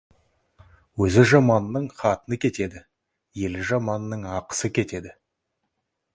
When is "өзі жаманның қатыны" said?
1.07-2.39